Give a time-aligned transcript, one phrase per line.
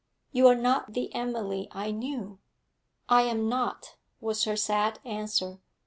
[0.31, 2.39] You are not the Emily I knew.'
[3.07, 5.61] 'I am not,' was her sad answer.